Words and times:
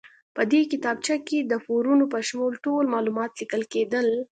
په 0.35 0.41
دې 0.51 0.61
کتابچه 0.71 1.15
کې 1.27 1.39
د 1.41 1.53
پورونو 1.65 2.05
په 2.13 2.19
شمول 2.27 2.53
ټول 2.65 2.85
معلومات 2.93 3.31
لیکل 3.39 3.63
کېدل. 3.73 4.07